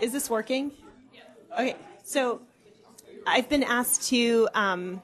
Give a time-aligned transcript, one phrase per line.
[0.00, 0.72] Is this working?
[1.52, 2.40] Okay, so
[3.26, 5.02] I've been asked to um,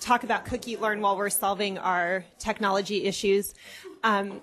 [0.00, 3.54] talk about Cookie Learn while we're solving our technology issues.
[4.04, 4.40] Um,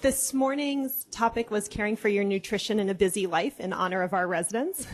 [0.00, 4.12] this morning's topic was caring for your nutrition in a busy life in honor of
[4.14, 4.86] our residents.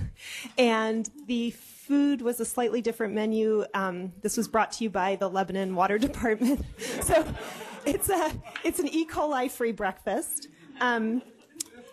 [0.59, 3.65] And the food was a slightly different menu.
[3.73, 6.65] Um, this was brought to you by the Lebanon Water Department.
[7.01, 7.25] so
[7.89, 8.33] it's, a,
[8.65, 9.07] it's an E.
[9.07, 10.49] coli free breakfast.
[10.81, 11.23] Um,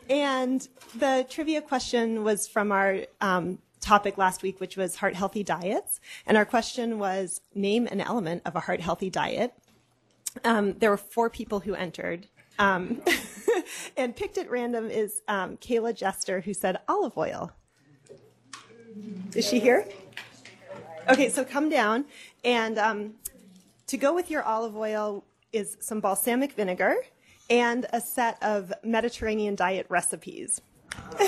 [0.10, 5.44] and the trivia question was from our um, topic last week, which was heart healthy
[5.44, 6.00] diets.
[6.26, 9.54] And our question was name an element of a heart healthy diet.
[10.44, 12.28] Um, there were four people who entered.
[12.60, 13.02] Um,
[13.98, 17.52] and picked at random is um, Kayla Jester, who said olive oil.
[19.34, 19.88] Is she here?
[21.10, 22.06] Okay, so come down.
[22.44, 23.14] And um,
[23.88, 25.24] to go with your olive oil
[25.56, 26.98] is some balsamic vinegar
[27.50, 30.62] and a set of Mediterranean diet recipes.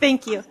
[0.00, 0.42] Thank you.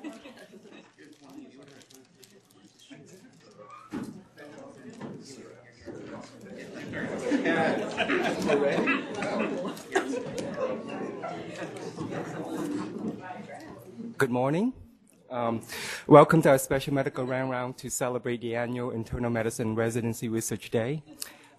[14.17, 14.73] Good morning.
[15.29, 15.61] Um,
[16.07, 20.71] welcome to our special medical round round to celebrate the annual Internal Medicine Residency Research
[20.71, 21.03] Day.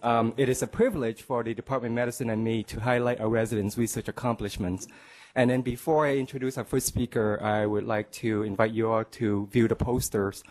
[0.01, 3.29] Um, it is a privilege for the Department of Medicine and me to highlight our
[3.29, 4.87] residents' research accomplishments.
[5.35, 9.03] And then before I introduce our first speaker, I would like to invite you all
[9.03, 10.43] to view the posters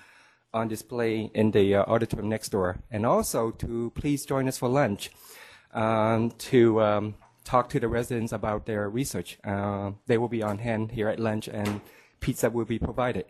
[0.55, 2.79] on display in the uh, auditorium next door.
[2.91, 5.11] And also to please join us for lunch
[5.75, 9.39] um, to um, talk to the residents about their research.
[9.43, 11.81] Uh, they will be on hand here at lunch and
[12.21, 13.27] pizza will be provided.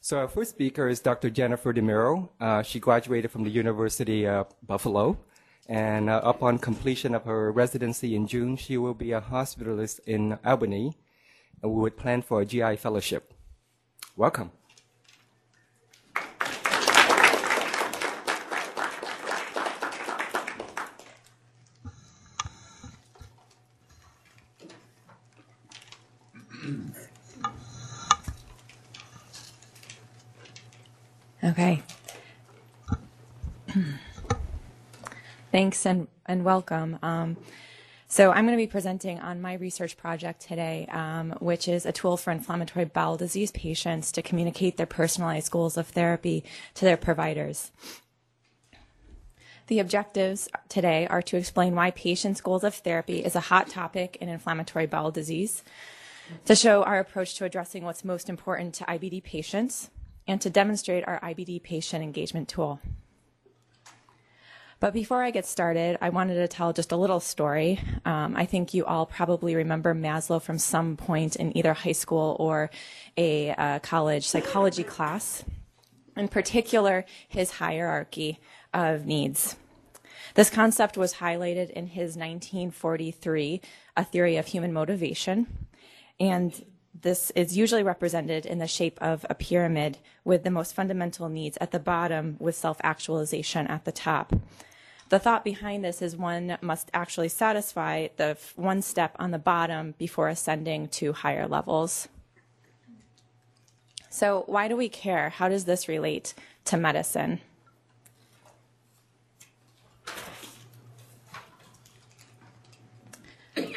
[0.00, 1.30] So our first speaker is Dr.
[1.30, 2.28] Jennifer DiMuro.
[2.38, 5.18] Uh, she graduated from the University of Buffalo.
[5.66, 10.38] And uh, upon completion of her residency in June, she will be a hospitalist in
[10.44, 10.98] Albany.
[11.62, 13.32] And we would plan for a GI fellowship.
[14.14, 14.52] Welcome.
[31.44, 31.82] Okay.
[35.52, 36.98] Thanks and, and welcome.
[37.02, 37.36] Um,
[38.08, 41.92] so I'm going to be presenting on my research project today, um, which is a
[41.92, 46.44] tool for inflammatory bowel disease patients to communicate their personalized goals of therapy
[46.74, 47.72] to their providers.
[49.66, 54.16] The objectives today are to explain why patients' goals of therapy is a hot topic
[54.20, 55.62] in inflammatory bowel disease,
[56.46, 59.90] to show our approach to addressing what's most important to IBD patients,
[60.26, 62.80] and to demonstrate our IBD patient engagement tool.
[64.80, 67.80] But before I get started, I wanted to tell just a little story.
[68.04, 72.36] Um, I think you all probably remember Maslow from some point in either high school
[72.38, 72.70] or
[73.16, 75.42] a uh, college psychology class,
[76.16, 78.40] in particular, his hierarchy
[78.74, 79.56] of needs.
[80.34, 83.60] This concept was highlighted in his 1943
[83.96, 85.46] A Theory of Human Motivation.
[86.18, 86.64] And
[87.02, 91.58] this is usually represented in the shape of a pyramid with the most fundamental needs
[91.60, 94.32] at the bottom with self-actualization at the top.
[95.08, 99.94] The thought behind this is one must actually satisfy the one step on the bottom
[99.98, 102.08] before ascending to higher levels.
[104.08, 105.28] So why do we care?
[105.30, 106.34] How does this relate
[106.66, 107.40] to medicine?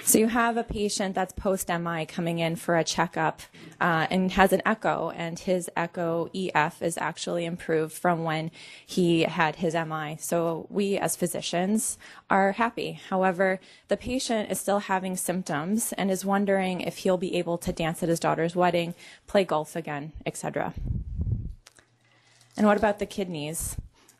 [0.07, 3.41] So you have a patient that's post MI coming in for a checkup
[3.81, 8.49] uh, and has an echo, and his echo EF is actually improved from when
[8.85, 10.15] he had his MI.
[10.17, 11.97] So we as physicians
[12.29, 13.01] are happy.
[13.09, 13.59] However,
[13.89, 18.01] the patient is still having symptoms and is wondering if he'll be able to dance
[18.01, 18.95] at his daughter's wedding,
[19.27, 20.73] play golf again, etc.
[22.55, 23.75] And what about the kidneys?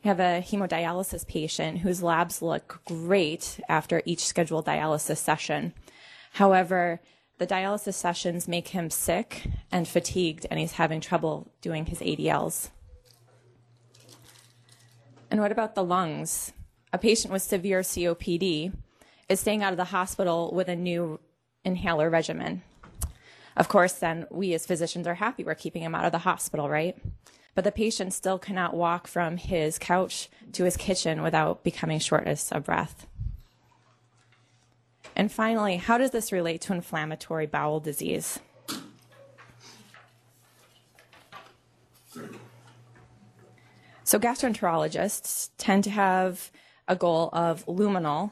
[0.07, 5.73] We have a hemodialysis patient whose labs look great after each scheduled dialysis session.
[6.31, 7.01] However,
[7.39, 12.69] the dialysis sessions make him sick and fatigued, and he's having trouble doing his ADLs.
[15.29, 16.53] And what about the lungs?
[16.93, 18.71] A patient with severe COPD
[19.27, 21.19] is staying out of the hospital with a new
[21.65, 22.63] inhaler regimen.
[23.57, 26.69] Of course, then we as physicians are happy we're keeping him out of the hospital,
[26.69, 26.97] right?
[27.57, 32.51] but the patient still cannot walk from his couch to his kitchen without becoming shortness
[32.51, 33.07] of breath.
[35.15, 38.37] And finally, how does this relate to inflammatory bowel disease?
[44.03, 46.51] So gastroenterologists tend to have
[46.87, 48.29] a goal of luminal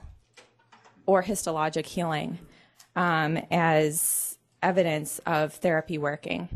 [1.07, 2.38] or histologic healing
[2.95, 4.35] um, as
[4.66, 6.50] evidence of therapy working.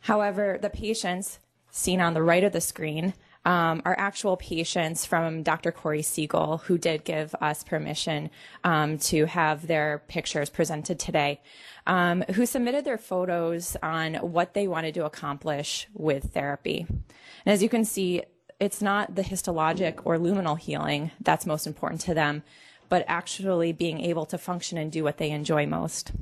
[0.00, 1.40] However, the patients
[1.72, 3.12] seen on the right of the screen
[3.44, 5.72] um, are actual patients from Dr.
[5.72, 8.30] Corey Siegel, who did give us permission
[8.64, 11.40] um, to have their pictures presented today,
[11.86, 16.86] um, who submitted their photos on what they wanted to accomplish with therapy.
[16.88, 18.22] And as you can see,
[18.58, 22.42] it's not the histologic or luminal healing that's most important to them,
[22.88, 26.12] but actually being able to function and do what they enjoy most.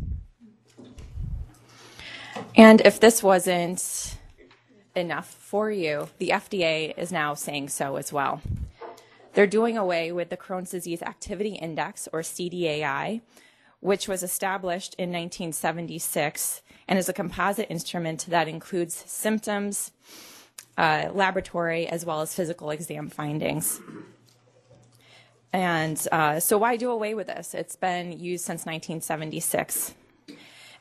[2.56, 4.16] And if this wasn't
[4.94, 8.40] enough for you, the FDA is now saying so as well.
[9.34, 13.20] They're doing away with the Crohn's Disease Activity Index, or CDAI,
[13.80, 19.90] which was established in 1976 and is a composite instrument that includes symptoms,
[20.78, 23.80] uh, laboratory, as well as physical exam findings.
[25.54, 27.54] And uh, so, why do away with this?
[27.54, 29.94] It's been used since 1976.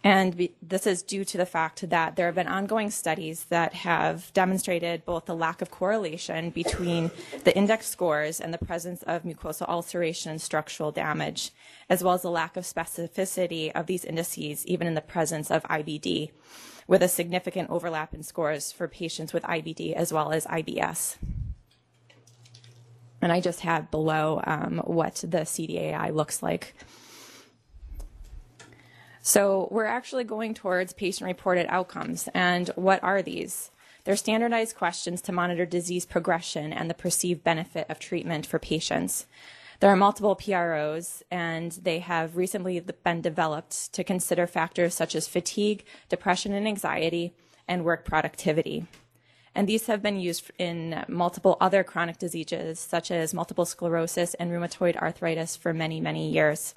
[0.03, 3.73] And be, this is due to the fact that there have been ongoing studies that
[3.75, 7.11] have demonstrated both the lack of correlation between
[7.43, 11.51] the index scores and the presence of mucosal ulceration and structural damage,
[11.87, 15.61] as well as the lack of specificity of these indices, even in the presence of
[15.65, 16.31] IBD,
[16.87, 21.17] with a significant overlap in scores for patients with IBD as well as IBS.
[23.23, 26.75] And I just have below um, what the CDAI looks like.
[29.21, 32.27] So we're actually going towards patient reported outcomes.
[32.33, 33.71] And what are these?
[34.03, 39.25] They're standardized questions to monitor disease progression and the perceived benefit of treatment for patients.
[39.79, 45.29] There are multiple PROs, and they have recently been developed to consider factors such as
[45.29, 47.33] fatigue, depression and anxiety,
[47.69, 48.85] and work productivity.
[49.55, 54.51] And these have been used in multiple other chronic diseases, such as multiple sclerosis and
[54.51, 56.73] rheumatoid arthritis, for many, many years.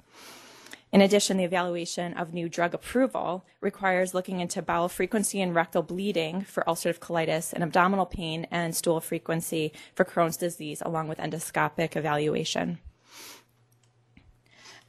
[0.91, 5.83] In addition, the evaluation of new drug approval requires looking into bowel frequency and rectal
[5.83, 11.17] bleeding for ulcerative colitis and abdominal pain and stool frequency for Crohn's disease, along with
[11.17, 12.79] endoscopic evaluation.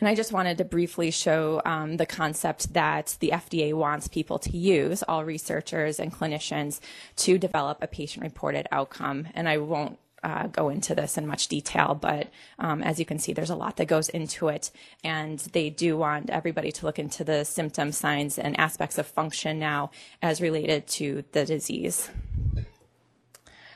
[0.00, 4.38] And I just wanted to briefly show um, the concept that the FDA wants people
[4.40, 6.80] to use, all researchers and clinicians,
[7.16, 9.28] to develop a patient reported outcome.
[9.34, 12.28] And I won't uh, go into this in much detail, but
[12.58, 14.70] um, as you can see, there's a lot that goes into it.
[15.02, 19.58] And they do want everybody to look into the symptom signs and aspects of function
[19.58, 19.90] now
[20.22, 22.10] as related to the disease.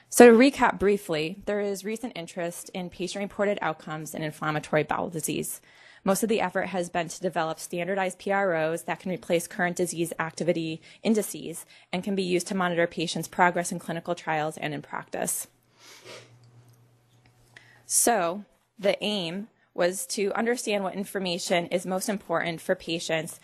[0.08, 5.08] So, to recap briefly, there is recent interest in patient reported outcomes in inflammatory bowel
[5.08, 5.62] disease.
[6.04, 10.12] Most of the effort has been to develop standardized PROs that can replace current disease
[10.18, 14.82] activity indices and can be used to monitor patients' progress in clinical trials and in
[14.82, 15.46] practice.
[17.86, 18.44] So
[18.78, 23.38] the aim was to understand what information is most important for patients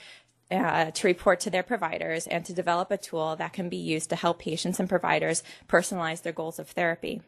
[0.51, 4.11] uh, to report to their providers and to develop a tool that can be used
[4.11, 7.23] to help patients and providers personalize their goals of therapy.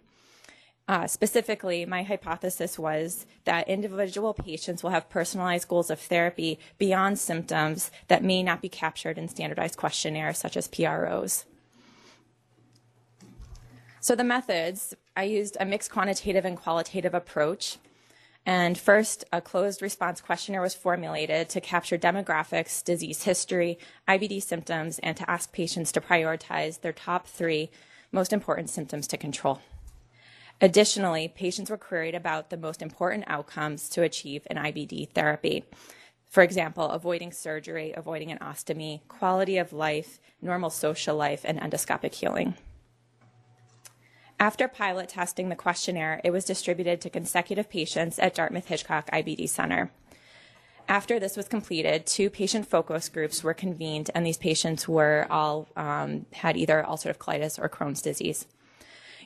[0.90, 7.16] Uh, specifically, my hypothesis was that individual patients will have personalized goals of therapy beyond
[7.16, 11.44] symptoms that may not be captured in standardized questionnaires such as PROs.
[14.00, 17.78] So the methods, I used a mixed quantitative and qualitative approach.
[18.44, 24.98] And first, a closed response questionnaire was formulated to capture demographics, disease history, IBD symptoms,
[25.04, 27.70] and to ask patients to prioritize their top three
[28.10, 29.60] most important symptoms to control.
[30.60, 35.64] Additionally, patients were queried about the most important outcomes to achieve in IBD therapy.
[36.28, 42.14] For example, avoiding surgery, avoiding an ostomy, quality of life, normal social life, and endoscopic
[42.14, 42.54] healing.
[44.38, 49.48] After pilot testing the questionnaire, it was distributed to consecutive patients at Dartmouth Hitchcock IBD
[49.48, 49.90] Center.
[50.88, 55.68] After this was completed, two patient focus groups were convened, and these patients were all
[55.76, 58.46] um, had either ulcerative colitis or Crohn's disease.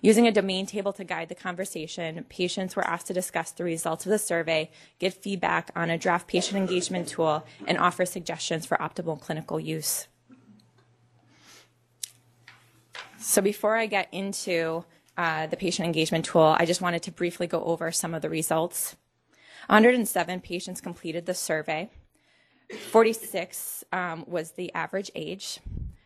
[0.05, 4.05] Using a domain table to guide the conversation, patients were asked to discuss the results
[4.05, 8.77] of the survey, give feedback on a draft patient engagement tool, and offer suggestions for
[8.77, 10.07] optimal clinical use.
[13.19, 14.85] So before I get into
[15.17, 18.29] uh, the patient engagement tool, I just wanted to briefly go over some of the
[18.29, 18.97] results.
[19.69, 21.89] 107 patients completed the survey.
[22.91, 25.61] 46 um, was the average age.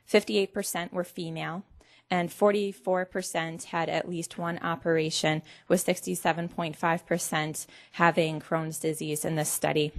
[0.08, 1.64] 58% were female,
[2.10, 9.92] and 44% had at least one operation, with 67.5% having Crohn's disease in this study.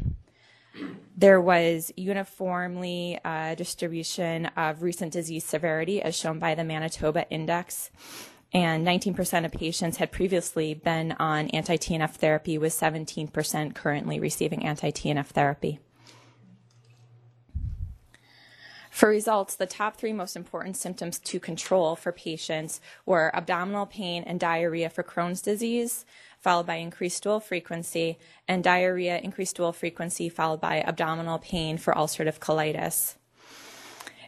[1.18, 7.90] There was uniformly uh, distribution of recent disease severity, as shown by the Manitoba Index
[8.52, 14.66] and 19% of patients had previously been on anti TNF therapy, with 17% currently receiving
[14.66, 15.80] anti TNF therapy.
[18.90, 24.24] For results, the top three most important symptoms to control for patients were abdominal pain
[24.24, 26.06] and diarrhea for Crohn's disease,
[26.40, 28.18] followed by increased stool frequency,
[28.48, 33.16] and diarrhea, increased stool frequency, followed by abdominal pain for ulcerative colitis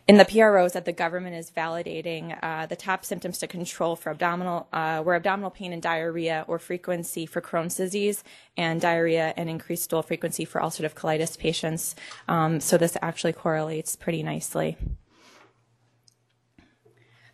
[0.07, 4.09] in the PROs that the government is validating, uh, the top symptoms to control for
[4.09, 8.23] abdominal uh, were abdominal pain and diarrhea or frequency for Crohn's disease,
[8.57, 11.95] and diarrhea and increased stool frequency for ulcerative colitis patients.
[12.27, 14.77] Um, so this actually correlates pretty nicely.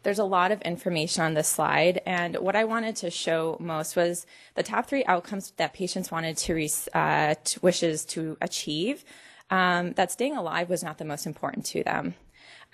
[0.03, 3.95] There's a lot of information on this slide, and what I wanted to show most
[3.95, 9.03] was the top three outcomes that patients wanted to, uh, to wishes to achieve.
[9.49, 12.15] Um, that staying alive was not the most important to them.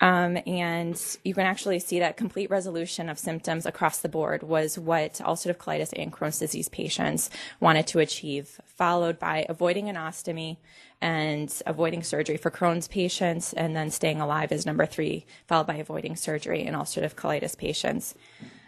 [0.04, 4.78] Um, and you can actually see that complete resolution of symptoms across the board was
[4.78, 10.58] what ulcerative colitis and Crohn's disease patients wanted to achieve, followed by avoiding an ostomy
[11.00, 15.76] and avoiding surgery for Crohn's patients, and then staying alive is number three, followed by
[15.76, 18.14] avoiding surgery in ulcerative colitis patients.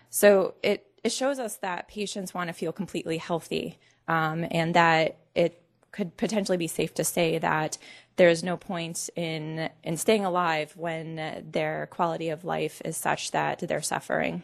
[0.09, 3.79] So it, it shows us that patients want to feel completely healthy
[4.09, 5.61] um, and that it
[5.93, 7.77] could potentially be safe to say that
[8.17, 13.31] there is no point in in staying alive when their quality of life is such
[13.31, 14.43] that they're suffering.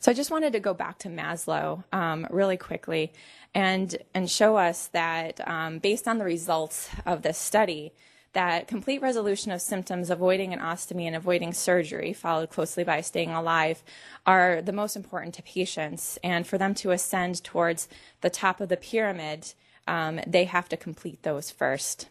[0.00, 3.12] So I just wanted to go back to Maslow um, really quickly
[3.54, 7.92] and and show us that um, based on the results of this study,
[8.32, 13.30] that complete resolution of symptoms, avoiding an ostomy and avoiding surgery, followed closely by staying
[13.30, 13.82] alive,
[14.24, 16.18] are the most important to patients.
[16.22, 17.88] And for them to ascend towards
[18.22, 19.52] the top of the pyramid,
[19.86, 22.08] um, they have to complete those first.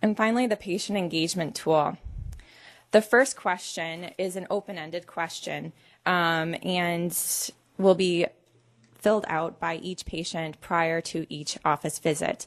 [0.00, 1.98] And finally, the patient engagement tool.
[2.90, 5.72] The first question is an open ended question
[6.06, 7.16] um, and
[7.76, 8.26] will be
[8.98, 12.46] filled out by each patient prior to each office visit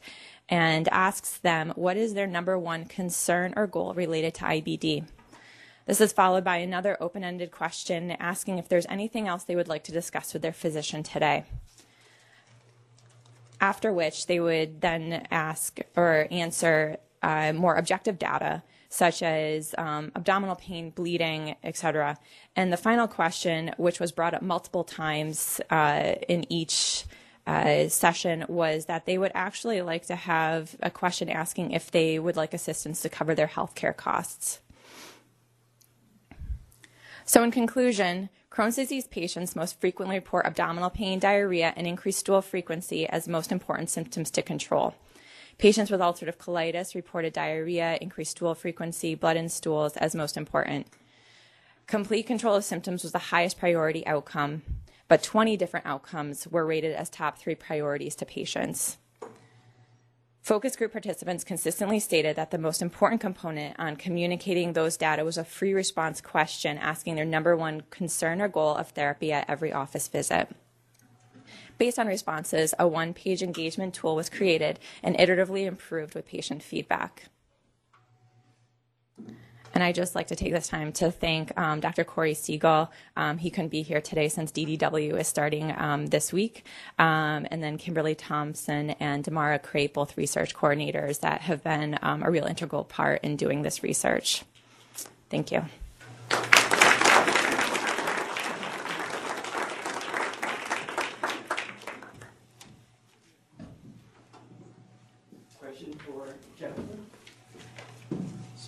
[0.50, 5.06] and asks them what is their number one concern or goal related to IBD.
[5.86, 9.68] This is followed by another open ended question asking if there's anything else they would
[9.68, 11.46] like to discuss with their physician today
[13.62, 20.12] after which they would then ask or answer uh, more objective data such as um,
[20.16, 22.18] abdominal pain, bleeding, etc.
[22.58, 27.06] And the final question, which was brought up multiple times uh, in each
[27.48, 32.20] uh, session, was that they would actually like to have a question asking if they
[32.20, 34.60] would like assistance to cover their healthcare costs.
[37.24, 42.42] So, in conclusion, Crohn's disease patients most frequently report abdominal pain, diarrhea, and increased stool
[42.42, 44.94] frequency as most important symptoms to control.
[45.58, 50.88] Patients with ulcerative colitis reported diarrhea, increased stool frequency, blood in stools as most important.
[51.88, 54.64] Complete control of symptoms was the highest priority outcome,
[55.08, 58.98] but 20 different outcomes were rated as top three priorities to patients.
[60.42, 65.38] Focus group participants consistently stated that the most important component on communicating those data was
[65.38, 69.72] a free response question asking their number one concern or goal of therapy at every
[69.72, 70.50] office visit.
[71.78, 76.64] Based on responses, a one page engagement tool was created and iteratively improved with patient
[76.64, 77.30] feedback.
[79.74, 82.04] And I just like to take this time to thank um, Dr.
[82.04, 82.92] Corey Siegel.
[83.16, 86.66] Um, he couldn't be here today since DDW is starting um, this week.
[87.00, 92.22] Um, and then Kimberly Thompson and Damara Crate, both research coordinators that have been um,
[92.24, 94.44] a real integral part in doing this research.
[95.30, 95.66] Thank you.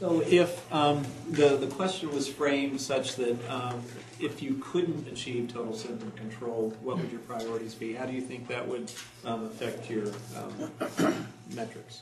[0.03, 3.83] So if um, the, the question was framed such that um,
[4.19, 7.93] if you couldn't achieve total symptom control, what would your priorities be?
[7.93, 8.91] How do you think that would
[9.25, 12.01] um, affect your um, metrics?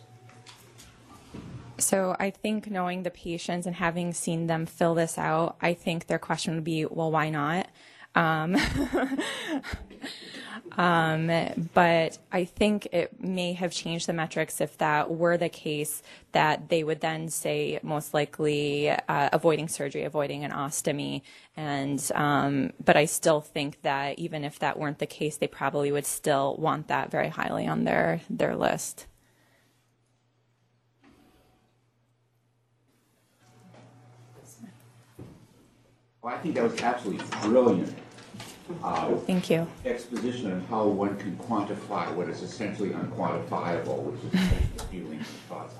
[1.78, 6.08] So I think knowing the patients and having seen them fill this out, I think
[6.08, 7.68] their question would be, well, why not?
[10.78, 11.28] Um,
[11.74, 16.02] but I think it may have changed the metrics if that were the case,
[16.32, 21.24] that they would then say most likely uh, avoiding surgery, avoiding an ostomy.
[21.58, 25.92] And um, but I still think that even if that weren't the case, they probably
[25.92, 29.08] would still want that very highly on their their list.
[36.22, 37.96] Well, I think that was absolutely brilliant
[38.84, 39.68] uh, Thank you.
[39.86, 45.40] exposition on how one can quantify what is essentially unquantifiable, which is the feelings and
[45.50, 45.76] thoughts.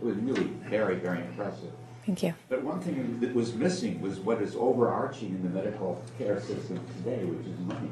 [0.00, 1.70] It was really very, very impressive.
[2.04, 2.34] Thank you.
[2.48, 6.80] But one thing that was missing was what is overarching in the medical care system
[6.98, 7.90] today, which is money.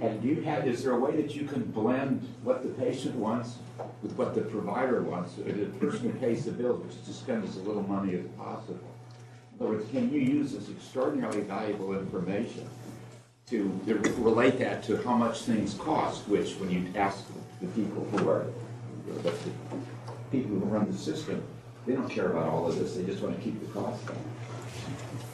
[0.00, 3.14] And do you have, is there a way that you can blend what the patient
[3.14, 3.56] wants
[4.02, 5.34] with what the provider wants?
[5.34, 8.26] That The person who pays the bills, which is to spend as little money as
[8.36, 8.80] possible.
[9.58, 12.68] In other words, can you use this extraordinarily valuable information
[13.50, 13.80] to
[14.18, 17.24] relate that to how much things cost, which when you ask
[17.60, 18.46] the people who are,
[19.22, 19.32] the
[20.30, 21.42] people who run the system,
[21.86, 24.16] they don't care about all of this, they just want to keep the cost down.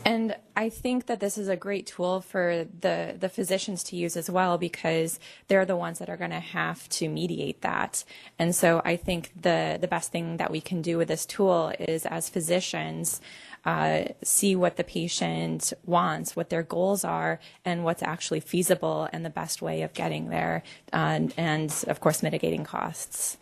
[0.05, 4.17] And I think that this is a great tool for the, the physicians to use
[4.17, 8.05] as well because they're the ones that are going to have to mediate that.
[8.39, 11.73] And so I think the, the best thing that we can do with this tool
[11.79, 13.21] is as physicians,
[13.65, 19.25] uh, see what the patient wants, what their goals are, and what's actually feasible and
[19.25, 20.63] the best way of getting there,
[20.93, 23.37] uh, and of course, mitigating costs.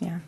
[0.00, 0.18] Yeah.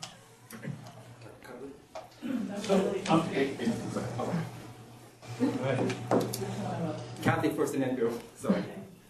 [7.23, 8.13] Kathy first and then Bill.
[8.37, 8.63] Sorry.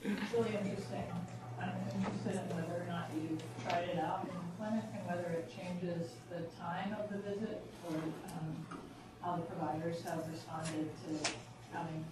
[0.03, 1.05] It's really interesting.
[1.61, 5.29] I'm interested in whether or not you've tried it out in the clinic and whether
[5.35, 8.64] it changes the time of the visit or um,
[9.25, 11.31] how the providers have responded to
[11.73, 12.05] having.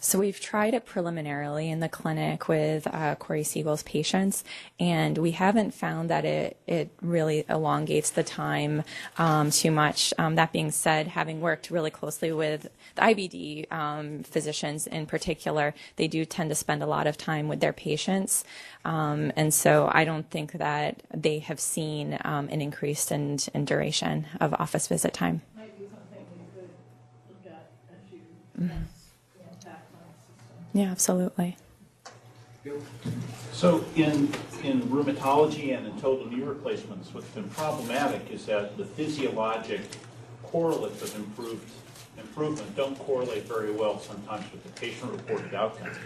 [0.00, 4.44] So we've tried it preliminarily in the clinic with uh, Corey Siegel's patients,
[4.78, 8.82] and we haven't found that it, it really elongates the time
[9.16, 10.12] um, too much.
[10.18, 15.72] Um, that being said, having worked really closely with the IBD um, physicians in particular,
[15.96, 18.44] they do tend to spend a lot of time with their patients,
[18.84, 23.64] um, and so I don't think that they have seen um, an increase in, in
[23.64, 25.40] duration of office visit time.
[25.56, 26.68] Might be something we could
[27.30, 28.20] look at as you Mm-hmm.
[28.20, 28.43] assess the impact on the system.
[30.72, 31.56] Yeah, absolutely.
[33.52, 34.28] So in,
[34.62, 39.82] in rheumatology and in total knee replacements, what's been problematic is that the physiologic
[40.42, 41.70] correlates of improved,
[42.18, 45.96] improvement don't correlate very well sometimes with the patient-reported outcomes.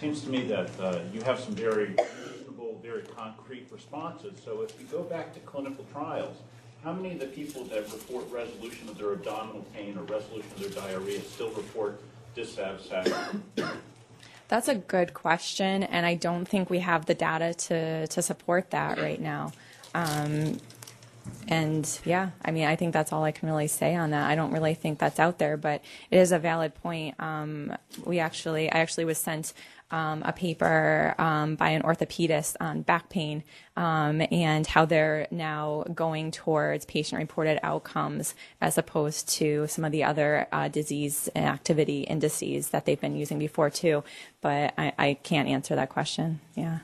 [0.00, 1.96] Seems to me that uh, you have some very
[2.28, 4.38] reasonable, very concrete responses.
[4.44, 6.36] So if you go back to clinical trials,
[6.86, 10.60] how many of the people that report resolution of their abdominal pain or resolution of
[10.60, 12.00] their diarrhea still report
[12.36, 13.42] dissatisfaction?
[14.46, 18.70] That's a good question, and I don't think we have the data to, to support
[18.70, 19.50] that right now.
[19.96, 20.58] Um,
[21.48, 24.30] and yeah, I mean, I think that's all I can really say on that.
[24.30, 27.16] I don't really think that's out there, but it is a valid point.
[27.18, 29.52] Um, we actually, I actually was sent
[29.90, 33.44] um, a paper um, by an orthopedist on back pain
[33.76, 40.02] um, and how they're now going towards patient-reported outcomes as opposed to some of the
[40.02, 44.02] other uh, disease and activity indices that they've been using before too.
[44.40, 46.40] But I, I can't answer that question.
[46.54, 46.78] Yeah.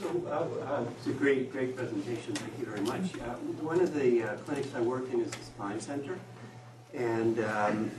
[0.00, 3.14] So, uh, uh, it's a great, great presentation, thank you very much.
[3.14, 6.18] Uh, One of the uh, clinics I work in is the Spine Center,
[6.92, 7.90] and um,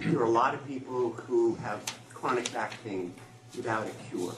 [0.00, 1.80] there are a lot of people who have
[2.12, 3.12] chronic back pain
[3.56, 4.34] without a cure.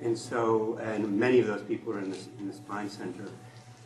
[0.00, 3.28] And so, and many of those people are in this, in the Spine Center.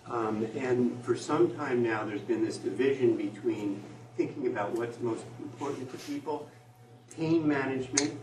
[0.07, 3.83] Um, And for some time now, there's been this division between
[4.17, 6.49] thinking about what's most important to people,
[7.17, 8.19] pain management,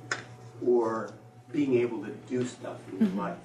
[0.66, 1.12] or
[1.52, 3.38] being able to do stuff in your life.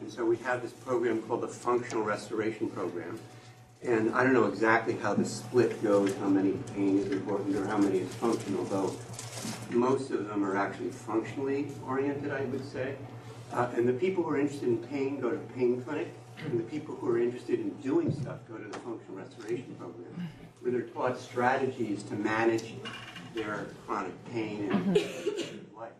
[0.00, 3.18] And so we have this program called the Functional Restoration Program.
[3.82, 7.66] And I don't know exactly how the split goes, how many pain is important or
[7.66, 8.92] how many is functional, though
[9.70, 12.96] most of them are actually functionally oriented, I would say.
[13.52, 16.12] Uh, and the people who are interested in pain go to pain clinic,
[16.44, 20.28] and the people who are interested in doing stuff go to the functional restoration program,
[20.60, 22.74] where they're taught strategies to manage
[23.34, 24.96] their chronic pain and
[25.76, 25.92] life.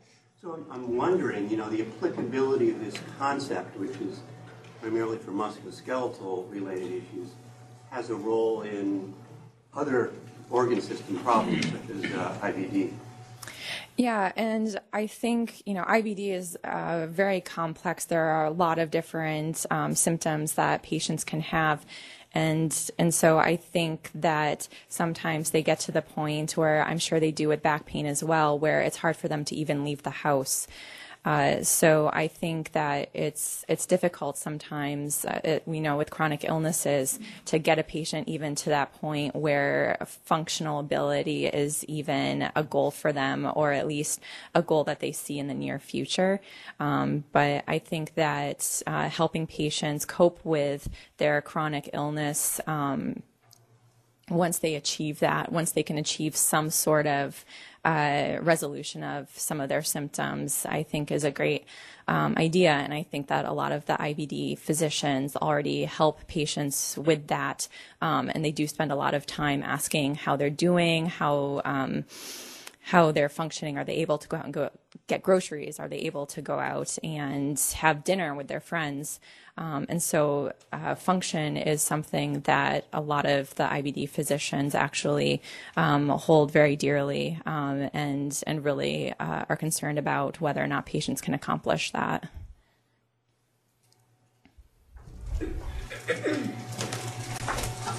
[0.43, 4.21] So I'm, I'm wondering, you know, the applicability of this concept, which is
[4.81, 7.31] primarily for musculoskeletal related issues,
[7.90, 9.14] has a role in
[9.74, 10.12] other
[10.51, 12.92] organ system problems such as uh, IBD.
[13.96, 18.05] Yeah, and I think you know IBD is uh, very complex.
[18.05, 21.85] There are a lot of different um, symptoms that patients can have,
[22.33, 27.18] and and so I think that sometimes they get to the point where I'm sure
[27.18, 30.05] they do with back pain as well, where it's hard for them to even leave
[30.05, 30.68] the house.
[31.24, 37.18] Uh, so I think that it's it's difficult sometimes, uh, it, know, with chronic illnesses,
[37.46, 42.90] to get a patient even to that point where functional ability is even a goal
[42.90, 44.20] for them, or at least
[44.54, 46.40] a goal that they see in the near future.
[46.81, 52.61] Um, but I think that uh, helping patients cope with their chronic illness.
[52.66, 53.22] Um,
[54.31, 57.45] once they achieve that, once they can achieve some sort of
[57.85, 61.64] uh, resolution of some of their symptoms, I think is a great
[62.07, 62.73] um, idea.
[62.73, 67.69] And I think that a lot of the IBD physicians already help patients with that.
[68.03, 71.62] Um, and they do spend a lot of time asking how they're doing, how.
[71.64, 72.05] Um,
[72.88, 73.77] how they're functioning.
[73.77, 74.70] Are they able to go out and go
[75.09, 75.79] get groceries?
[75.79, 79.20] Are they able to go out and have dinner with their friends?
[79.59, 85.42] Um, and so, uh, function is something that a lot of the IBD physicians actually
[85.77, 90.87] um, hold very dearly um, and and really uh, are concerned about whether or not
[90.87, 92.31] patients can accomplish that.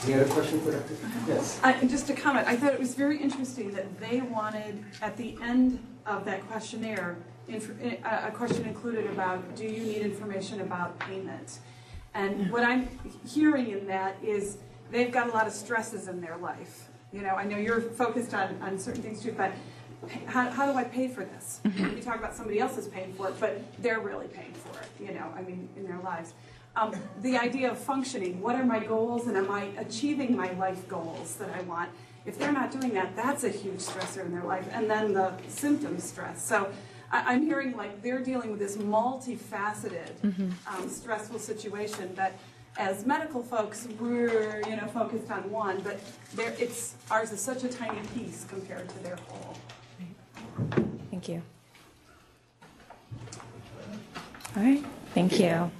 [0.10, 0.96] Any other question for Dr.
[1.28, 1.60] Yes.
[1.64, 5.38] I, just a comment, I thought it was very interesting that they wanted, at the
[5.40, 7.18] end of that questionnaire,
[7.48, 11.60] inf- a, a question included about, do you need information about payment?
[12.16, 12.90] And what I'm
[13.28, 14.58] hearing in that is
[14.90, 16.90] they've got a lot of stresses in their life.
[17.14, 19.52] You know, I know you're focused on, on certain things too, but
[20.26, 21.62] how, how do I pay for this?
[21.66, 21.94] Mm-hmm.
[21.94, 24.90] We talk about somebody else is paying for it, but they're really paying for it,
[25.00, 26.34] you know, I mean, in their lives.
[26.76, 30.88] Um, the idea of functioning, what are my goals and am I achieving my life
[30.88, 31.90] goals that I want?
[32.26, 34.68] If they're not doing that, that's a huge stressor in their life.
[34.72, 36.46] And then the symptom stress.
[36.46, 36.72] So
[37.12, 40.12] I, I'm hearing like they're dealing with this multifaceted,
[40.68, 42.34] um, stressful situation that
[42.78, 46.00] as medical folks, we're, you know, focused on one, but
[46.36, 49.58] there, it's, ours is such a tiny piece compared to their whole.
[51.10, 51.42] Thank you.
[54.56, 54.84] All right.
[55.14, 55.72] Thank you.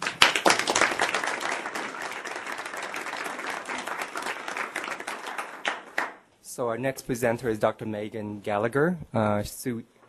[6.60, 7.86] So our next presenter is Dr.
[7.86, 8.98] Megan Gallagher.
[9.14, 9.44] Uh,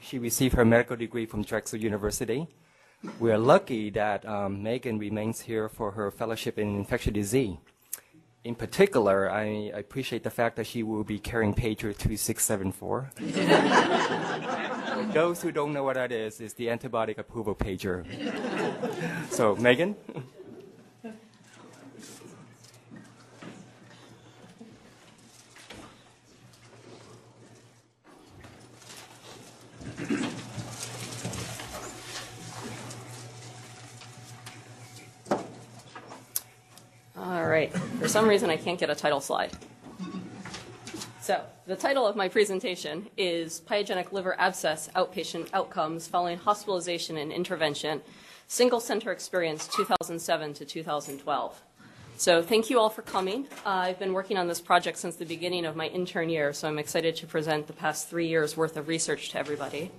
[0.01, 2.49] she received her medical degree from Drexel University.
[3.21, 7.57] We are lucky that um, Megan remains here for her fellowship in infectious disease.
[8.43, 13.13] In particular, I, I appreciate the fact that she will be carrying pager 2674.
[15.15, 18.05] Those who don't know what that is, is the antibiotic approval pager.
[19.31, 19.95] so, Megan?
[37.69, 39.51] For some reason, I can't get a title slide.
[41.21, 47.31] So, the title of my presentation is Pyogenic Liver Abscess Outpatient Outcomes Following Hospitalization and
[47.31, 48.01] Intervention
[48.49, 51.63] Single Center Experience 2007 to 2012.
[52.17, 53.47] So, thank you all for coming.
[53.65, 56.67] Uh, I've been working on this project since the beginning of my intern year, so
[56.67, 59.91] I'm excited to present the past three years' worth of research to everybody.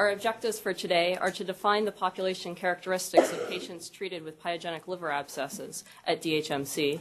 [0.00, 4.88] Our objectives for today are to define the population characteristics of patients treated with pyogenic
[4.88, 7.00] liver abscesses at DHMC,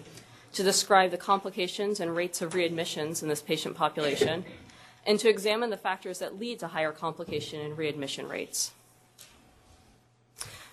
[0.52, 4.44] to describe the complications and rates of readmissions in this patient population,
[5.08, 8.74] and to examine the factors that lead to higher complication and readmission rates.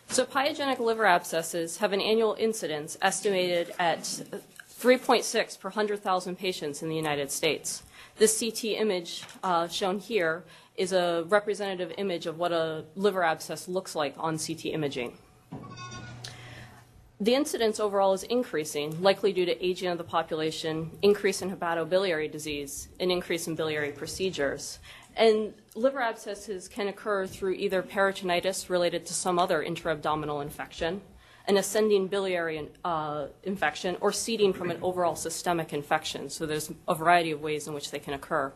[0.09, 6.89] So, pyogenic liver abscesses have an annual incidence estimated at 3.6 per 100,000 patients in
[6.89, 7.85] the United States.
[8.17, 10.43] This CT image uh, shown here
[10.77, 15.19] is a representative image of what a liver abscess looks like on CT imaging.
[17.19, 22.31] The incidence overall is increasing, likely due to aging of the population, increase in hepatobiliary
[22.31, 24.79] disease, and increase in biliary procedures.
[25.17, 31.01] And liver abscesses can occur through either peritonitis related to some other intra-abdominal infection,
[31.49, 36.29] an ascending biliary uh, infection, or seeding from an overall systemic infection.
[36.29, 38.53] So there's a variety of ways in which they can occur.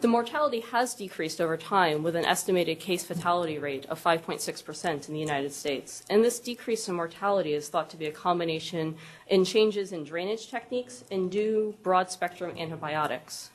[0.00, 5.14] The mortality has decreased over time with an estimated case fatality rate of 5.6% in
[5.14, 6.04] the United States.
[6.10, 8.96] And this decrease in mortality is thought to be a combination
[9.28, 13.50] in changes in drainage techniques and due broad spectrum antibiotics.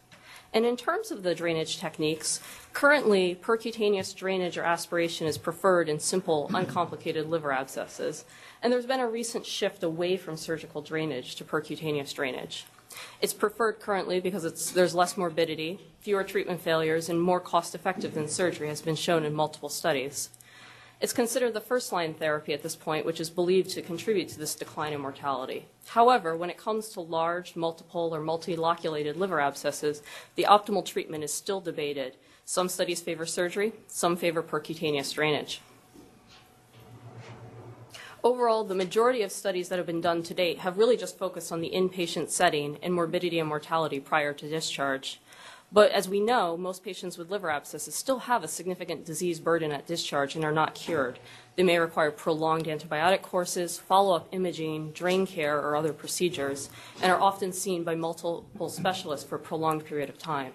[0.52, 2.42] And in terms of the drainage techniques,
[2.74, 8.26] currently percutaneous drainage or aspiration is preferred in simple, uncomplicated liver abscesses.
[8.64, 12.66] And there's been a recent shift away from surgical drainage to percutaneous drainage.
[13.22, 18.28] It's preferred currently because there's less morbidity, fewer treatment failures, and more cost effective than
[18.28, 20.30] surgery has been shown in multiple studies.
[21.02, 24.40] It's considered the first line therapy at this point, which is believed to contribute to
[24.40, 25.66] this decline in mortality.
[25.88, 30.02] However, when it comes to large, multiple, or multiloculated liver abscesses,
[30.36, 32.18] the optimal treatment is still debated.
[32.44, 35.62] Some studies favor surgery, some favor percutaneous drainage.
[38.22, 41.52] Overall, the majority of studies that have been done to date have really just focused
[41.52, 45.22] on the inpatient setting and morbidity and mortality prior to discharge.
[45.72, 49.72] But as we know, most patients with liver abscesses still have a significant disease burden
[49.72, 51.20] at discharge and are not cured.
[51.56, 56.70] They may require prolonged antibiotic courses, follow-up imaging, drain care, or other procedures,
[57.02, 60.54] and are often seen by multiple specialists for a prolonged period of time.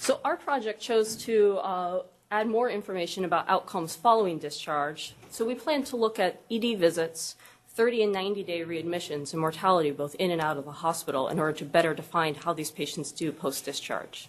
[0.00, 5.14] So our project chose to uh, add more information about outcomes following discharge.
[5.30, 7.36] So we plan to look at ED visits,
[7.68, 11.38] 30 and 90 day readmissions, and mortality both in and out of the hospital in
[11.38, 14.28] order to better define how these patients do post discharge.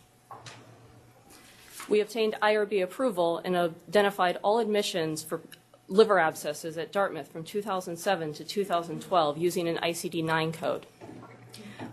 [1.87, 5.41] We obtained IRB approval and identified all admissions for
[5.87, 10.85] liver abscesses at Dartmouth from 2007 to 2012 using an ICD 9 code.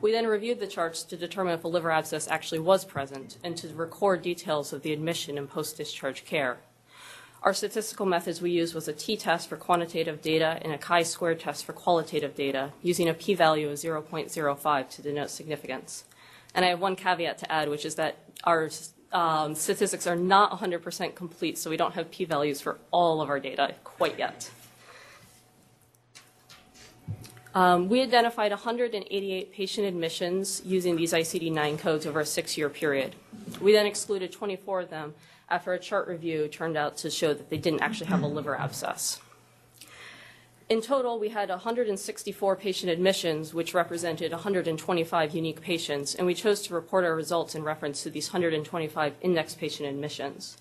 [0.03, 3.57] We then reviewed the charts to determine if a liver abscess actually was present and
[3.57, 6.59] to record details of the admission and post discharge care.
[7.47, 11.65] Our statistical methods we used was a t-test for quantitative data and a chi-square test
[11.65, 16.03] for qualitative data, using a p-value of 0.05 to denote significance.
[16.57, 18.69] And I have one caveat to add, which is that our
[19.13, 23.39] um, statistics are not 100% complete, so we don't have p-values for all of our
[23.39, 24.51] data quite yet.
[27.55, 33.15] Um, we identified 188 patient admissions using these ICD-9 codes over a six-year period.
[33.61, 35.15] We then excluded 24 of them
[35.49, 38.59] after a chart review turned out to show that they didn't actually have a liver
[38.59, 39.21] abscess.
[40.69, 46.63] In total, we had 164 patient admissions, which represented 125 unique patients, and we chose
[46.63, 50.57] to report our results in reference to these 125 index patient admissions.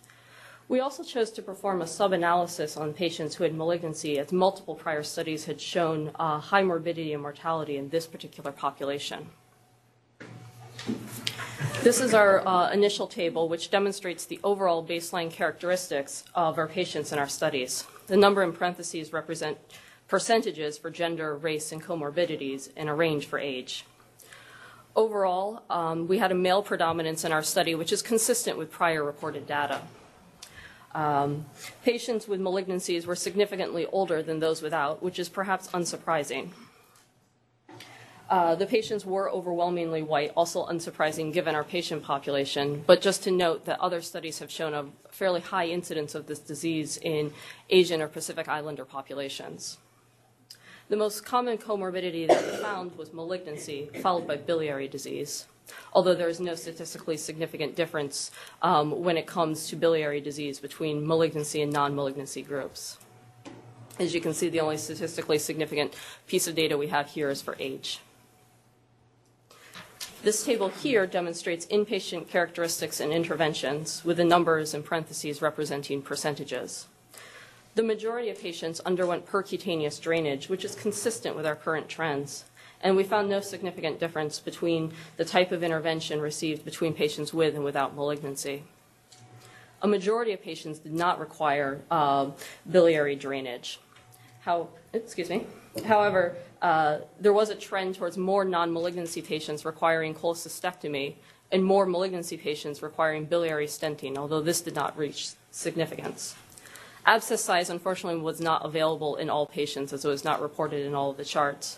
[0.67, 5.01] We also chose to perform a sub-analysis on patients who had malignancy, as multiple prior
[5.01, 9.29] studies had shown uh, high morbidity and mortality in this particular population.
[11.83, 17.11] This is our uh, initial table, which demonstrates the overall baseline characteristics of our patients
[17.11, 17.85] in our studies.
[18.07, 19.57] The number in parentheses represent
[20.07, 23.85] percentages for gender, race, and comorbidities, and a range for age.
[24.95, 29.03] Overall, um, we had a male predominance in our study, which is consistent with prior
[29.03, 29.81] reported data.
[30.93, 31.45] Um,
[31.83, 36.51] patients with malignancies were significantly older than those without, which is perhaps unsurprising.
[38.29, 42.83] Uh, the patients were overwhelmingly white, also unsurprising given our patient population.
[42.87, 46.39] But just to note that other studies have shown a fairly high incidence of this
[46.39, 47.33] disease in
[47.69, 49.77] Asian or Pacific Islander populations.
[50.89, 55.47] The most common comorbidity that we found was malignancy, followed by biliary disease,
[55.93, 58.29] although there is no statistically significant difference
[58.61, 62.97] um, when it comes to biliary disease between malignancy and non malignancy groups.
[63.97, 65.95] As you can see, the only statistically significant
[66.27, 68.01] piece of data we have here is for age.
[70.25, 76.87] This table here demonstrates inpatient characteristics and interventions with the numbers in parentheses representing percentages.
[77.75, 82.45] The majority of patients underwent percutaneous drainage, which is consistent with our current trends.
[82.81, 87.53] And we found no significant difference between the type of intervention received between patients with
[87.53, 88.63] and without malignancy.
[89.83, 92.31] A majority of patients did not require uh,
[92.67, 93.79] biliary drainage.
[94.41, 95.45] How, excuse me.
[95.85, 101.13] However, uh, there was a trend towards more non-malignancy patients requiring cholecystectomy
[101.51, 106.35] and more malignancy patients requiring biliary stenting, although this did not reach significance.
[107.05, 110.95] Abscess size, unfortunately, was not available in all patients as it was not reported in
[110.95, 111.77] all of the charts.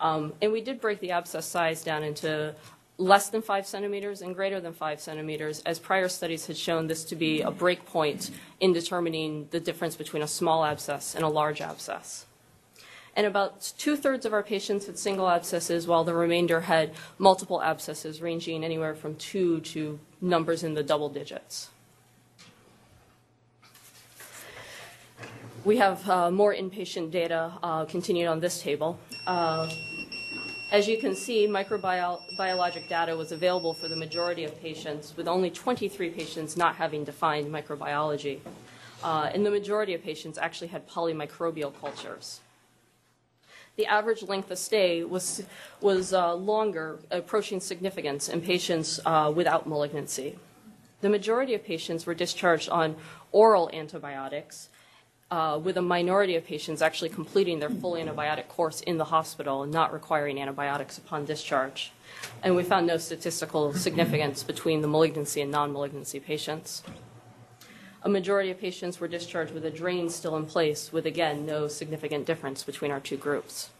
[0.00, 2.54] Um, and we did break the abscess size down into
[2.98, 7.02] less than five centimeters and greater than five centimeters, as prior studies had shown this
[7.06, 11.28] to be a break point in determining the difference between a small abscess and a
[11.28, 12.26] large abscess
[13.20, 17.60] and about two thirds of our patients had single abscesses, while the remainder had multiple
[17.60, 21.68] abscesses, ranging anywhere from two to numbers in the double digits.
[25.66, 28.98] We have uh, more inpatient data uh, continued on this table.
[29.26, 29.70] Uh,
[30.72, 35.50] as you can see, microbiologic data was available for the majority of patients, with only
[35.50, 38.40] 23 patients not having defined microbiology.
[39.04, 42.40] Uh, and the majority of patients actually had polymicrobial cultures
[43.76, 45.42] the average length of stay was,
[45.80, 50.38] was uh, longer, approaching significance in patients uh, without malignancy.
[51.00, 52.96] The majority of patients were discharged on
[53.32, 54.68] oral antibiotics,
[55.30, 59.62] uh, with a minority of patients actually completing their full antibiotic course in the hospital
[59.62, 61.92] and not requiring antibiotics upon discharge.
[62.42, 66.82] And we found no statistical significance between the malignancy and non malignancy patients.
[68.02, 71.68] A majority of patients were discharged with a drain still in place, with again no
[71.68, 73.70] significant difference between our two groups.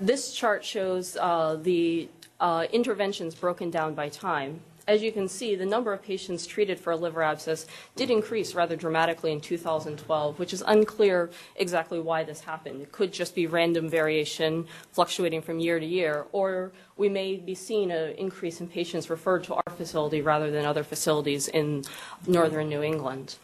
[0.00, 2.08] This chart shows uh, the
[2.40, 4.60] uh, interventions broken down by time.
[4.88, 8.54] As you can see, the number of patients treated for a liver abscess did increase
[8.54, 12.80] rather dramatically in 2012, which is unclear exactly why this happened.
[12.80, 17.54] It could just be random variation fluctuating from year to year, or we may be
[17.54, 21.84] seeing an increase in patients referred to our facility rather than other facilities in
[22.26, 23.36] northern New England.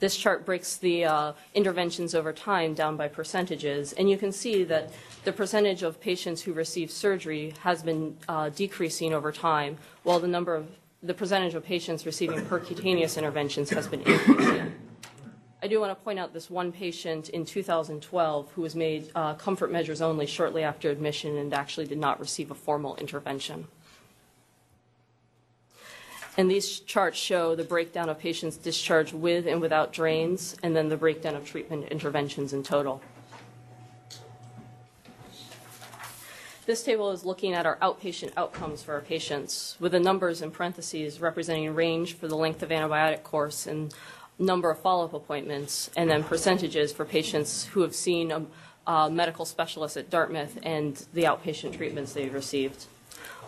[0.00, 4.62] This chart breaks the uh, interventions over time down by percentages, and you can see
[4.64, 4.90] that
[5.24, 10.28] the percentage of patients who receive surgery has been uh, decreasing over time, while the
[10.28, 10.68] number of
[11.02, 14.72] the percentage of patients receiving percutaneous interventions has been increasing.
[15.60, 19.34] I do want to point out this one patient in 2012 who was made uh,
[19.34, 23.66] comfort measures only shortly after admission and actually did not receive a formal intervention.
[26.38, 30.88] And these charts show the breakdown of patients discharged with and without drains, and then
[30.88, 33.02] the breakdown of treatment interventions in total.
[36.64, 40.52] This table is looking at our outpatient outcomes for our patients, with the numbers in
[40.52, 43.92] parentheses representing range for the length of antibiotic course and
[44.38, 48.46] number of follow-up appointments, and then percentages for patients who have seen a,
[48.86, 52.84] a medical specialist at Dartmouth and the outpatient treatments they've received.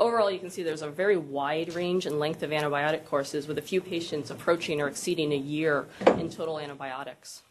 [0.01, 3.59] Overall, you can see there's a very wide range and length of antibiotic courses, with
[3.59, 7.43] a few patients approaching or exceeding a year in total antibiotics.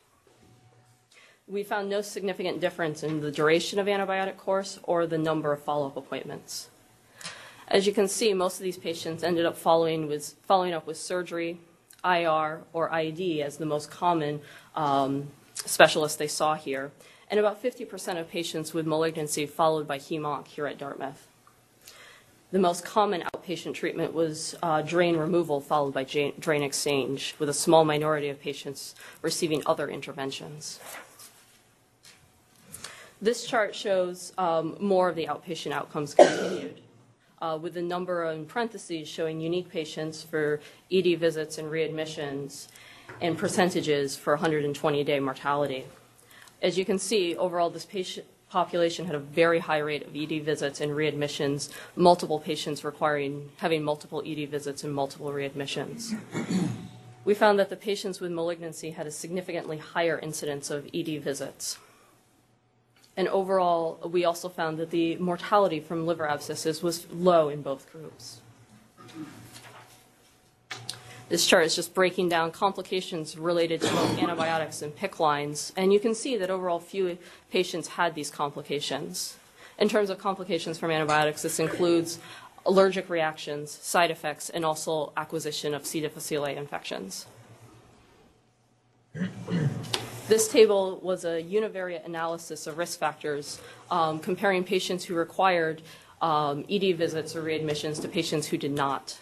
[1.48, 5.62] We found no significant difference in the duration of antibiotic course or the number of
[5.62, 6.70] follow-up appointments.
[7.68, 10.98] As you can see, most of these patients ended up following, with, following up with
[10.98, 11.60] surgery,
[12.04, 14.42] IR, or ID as the most common
[14.76, 16.92] um, specialist they saw here,
[17.30, 21.29] and about 50% of patients with malignancy followed by HEMONC here at Dartmouth.
[22.52, 27.54] The most common outpatient treatment was uh, drain removal followed by drain exchange, with a
[27.54, 30.80] small minority of patients receiving other interventions.
[33.22, 36.82] This chart shows um, more of the outpatient outcomes continued,
[37.40, 40.60] uh, with the number in parentheses showing unique patients for
[40.92, 42.68] ED visits and readmissions
[43.22, 45.86] and percentages for 120-day mortality.
[46.64, 50.44] As you can see, overall, this patient population had a very high rate of ED
[50.44, 56.18] visits and readmissions, multiple patients requiring having multiple ED visits and multiple readmissions.
[57.26, 61.78] we found that the patients with malignancy had a significantly higher incidence of ED visits.
[63.16, 67.92] And overall, we also found that the mortality from liver abscesses was low in both
[67.92, 68.40] groups.
[71.30, 73.90] This chart is just breaking down complications related to
[74.20, 77.20] antibiotics and PICC lines, and you can see that overall few
[77.52, 79.38] patients had these complications.
[79.78, 82.18] In terms of complications from antibiotics, this includes
[82.66, 86.02] allergic reactions, side effects, and also acquisition of C.
[86.02, 87.28] difficile infections.
[90.28, 93.62] This table was a univariate analysis of risk factors
[93.92, 95.84] um, comparing patients who required
[96.24, 99.20] um, ED visits or readmissions to patients who did not.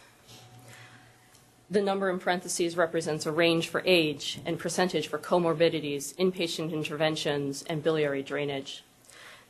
[1.69, 7.63] The number in parentheses represents a range for age and percentage for comorbidities, inpatient interventions,
[7.67, 8.83] and biliary drainage.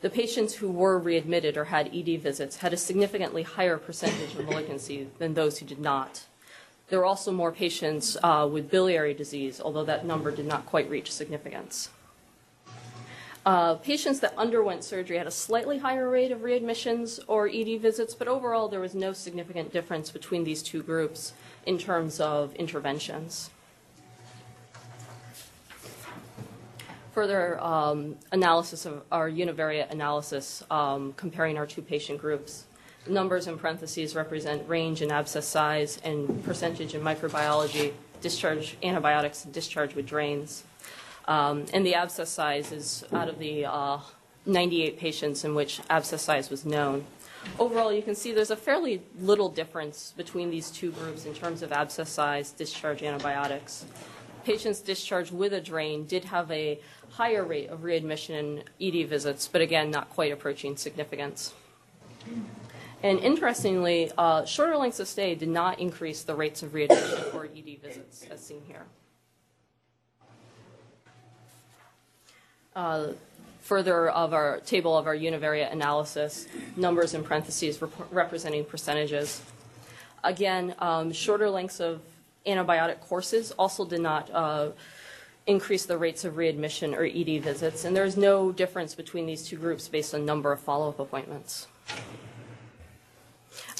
[0.01, 4.45] The patients who were readmitted or had ED visits had a significantly higher percentage of
[4.45, 6.25] malignancy than those who did not.
[6.89, 10.89] There were also more patients uh, with biliary disease, although that number did not quite
[10.89, 11.89] reach significance.
[13.45, 18.13] Uh, patients that underwent surgery had a slightly higher rate of readmissions or ED visits,
[18.13, 21.33] but overall there was no significant difference between these two groups
[21.67, 23.49] in terms of interventions.
[27.11, 32.65] Further um, analysis of our univariate analysis um, comparing our two patient groups.
[33.05, 39.53] Numbers in parentheses represent range in abscess size and percentage in microbiology, discharge antibiotics, and
[39.53, 40.63] discharge with drains.
[41.27, 43.99] Um, and the abscess size is out of the uh,
[44.45, 47.03] 98 patients in which abscess size was known
[47.59, 51.61] overall, you can see there's a fairly little difference between these two groups in terms
[51.61, 53.85] of abscess size, discharge antibiotics.
[54.43, 56.79] Patients discharged with a drain did have a
[57.11, 61.53] higher rate of readmission and ED visits, but again, not quite approaching significance.
[63.03, 67.45] And interestingly, uh, shorter lengths of stay did not increase the rates of readmission or
[67.45, 68.85] ED visits, as seen here.
[72.75, 73.13] Uh,
[73.67, 79.41] further of our table of our univariate analysis, numbers in parentheses rep- representing percentages.
[80.23, 81.99] Again, um, shorter lengths of
[82.45, 84.69] antibiotic courses also did not uh,
[85.47, 89.57] increase the rates of readmission or ED visits, and there's no difference between these two
[89.57, 91.67] groups based on number of follow-up appointments.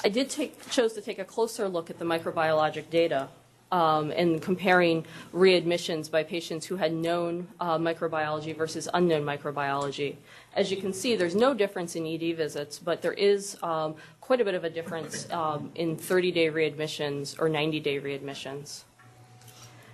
[0.04, 3.30] I did take, chose to take a closer look at the microbiologic data
[3.72, 10.16] um, and comparing readmissions by patients who had known uh, microbiology versus unknown microbiology.
[10.56, 14.42] As you can see, there's no difference in ED visits, but there is um, quite
[14.42, 18.84] a bit of a difference um, in 30-day readmissions or 90-day readmissions.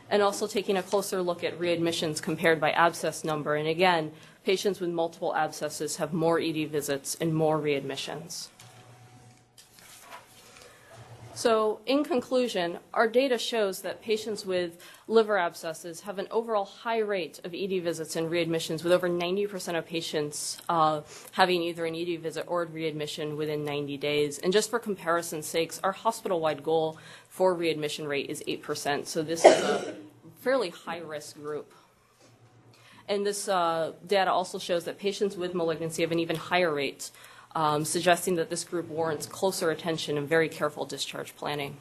[0.10, 3.56] And also taking a closer look at readmissions compared by abscess number.
[3.56, 4.12] And again,
[4.45, 8.50] patients with multiple abscesses have more ED visits and more readmissions.
[11.36, 14.78] So, in conclusion, our data shows that patients with
[15.08, 19.76] liver abscesses have an overall high rate of ED visits and readmissions, with over 90%
[19.78, 24.38] of patients uh, having either an ED visit or readmission within 90 days.
[24.38, 29.08] And just for comparison's sakes, our hospital wide goal for readmission rate is 8%.
[29.08, 29.96] So, this is a
[30.42, 31.74] fairly high risk group.
[33.10, 37.10] And this uh, data also shows that patients with malignancy have an even higher rate
[37.56, 41.78] um, suggesting that this group warrants closer attention and very careful discharge planning.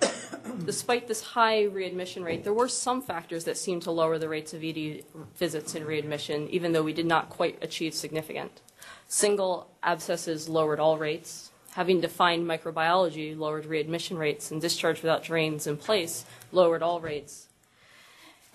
[0.64, 4.52] Despite this high readmission rate, there were some factors that seemed to lower the rates
[4.52, 5.04] of ED
[5.36, 8.60] visits and readmission, even though we did not quite achieve significant.
[9.08, 11.50] Single abscesses lowered all rates.
[11.72, 17.48] Having defined microbiology lowered readmission rates, and discharge without drains in place lowered all rates.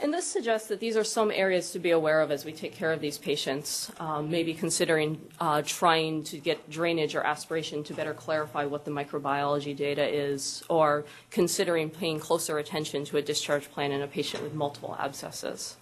[0.01, 2.73] And this suggests that these are some areas to be aware of as we take
[2.73, 7.93] care of these patients, um, maybe considering uh, trying to get drainage or aspiration to
[7.93, 13.69] better clarify what the microbiology data is, or considering paying closer attention to a discharge
[13.69, 15.75] plan in a patient with multiple abscesses.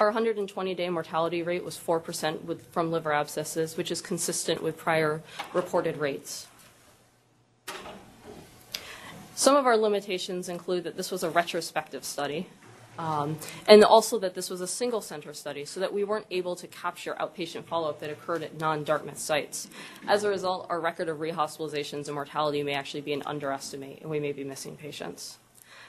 [0.00, 5.22] Our 120-day mortality rate was 4% with, from liver abscesses, which is consistent with prior
[5.52, 6.46] reported rates.
[9.38, 12.46] Some of our limitations include that this was a retrospective study,
[12.98, 16.56] um, and also that this was a single center study, so that we weren't able
[16.56, 19.68] to capture outpatient follow up that occurred at non Dartmouth sites.
[20.08, 24.10] As a result, our record of rehospitalizations and mortality may actually be an underestimate, and
[24.10, 25.36] we may be missing patients.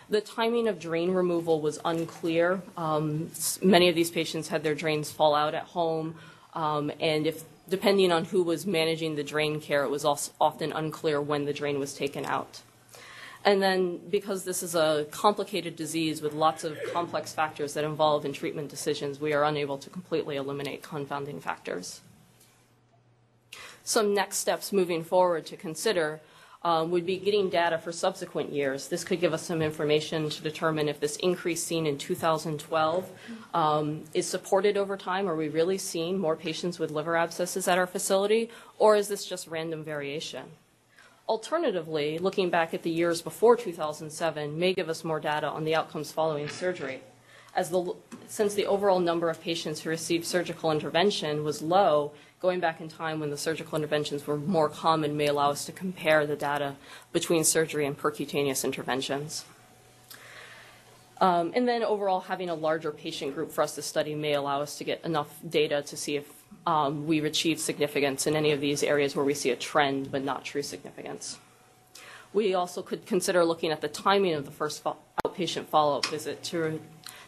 [0.10, 2.62] The timing of drain removal was unclear.
[2.76, 3.32] Um,
[3.64, 6.16] many of these patients had their drains fall out at home,
[6.54, 11.22] um, and if depending on who was managing the drain care, it was often unclear
[11.22, 12.62] when the drain was taken out.
[13.46, 18.26] And then because this is a complicated disease with lots of complex factors that involve
[18.26, 22.02] in treatment decisions, we are unable to completely eliminate confounding factors.
[23.84, 26.20] Some next steps moving forward to consider
[26.64, 28.90] um, would be getting data for subsequent years.
[28.90, 33.10] This could give us some information to determine if this increase seen in 2012
[33.54, 35.30] um, is supported over time.
[35.30, 39.26] Are we really seeing more patients with liver abscesses at our facility, or is this
[39.26, 40.44] just random variation?
[41.28, 45.76] Alternatively, looking back at the years before 2007 may give us more data on the
[45.76, 47.02] outcomes following surgery.
[47.54, 47.94] As the,
[48.28, 52.88] since the overall number of patients who received surgical intervention was low, going back in
[52.88, 56.76] time when the surgical interventions were more common may allow us to compare the data
[57.12, 59.44] between surgery and percutaneous interventions.
[61.20, 64.62] Um, and then overall, having a larger patient group for us to study may allow
[64.62, 66.32] us to get enough data to see if
[66.66, 70.24] um, we've achieved significance in any of these areas where we see a trend but
[70.24, 71.40] not true significance.
[72.34, 76.44] We also could consider looking at the timing of the first fo- outpatient follow-up visit
[76.44, 76.80] to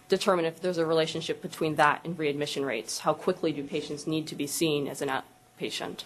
[0.09, 2.99] determine if there's a relationship between that and readmission rates.
[2.99, 6.03] How quickly do patients need to be seen as an outpatient?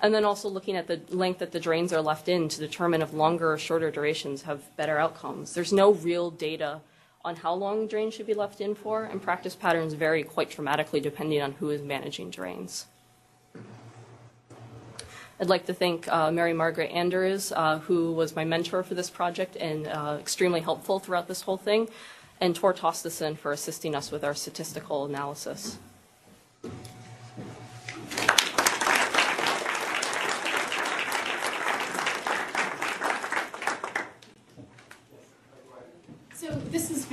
[0.00, 3.02] And then also looking at the length that the drains are left in to determine
[3.02, 5.54] if longer or shorter durations have better outcomes.
[5.54, 6.80] There's no real data
[7.24, 11.00] on how long drains should be left in for, and practice patterns vary quite dramatically
[11.00, 12.86] depending on who is managing drains.
[15.40, 19.10] I'd like to thank uh, Mary Margaret Anders, uh, who was my mentor for this
[19.10, 21.88] project and uh, extremely helpful throughout this whole thing,
[22.40, 25.78] and Tor Tosteson for assisting us with our statistical analysis.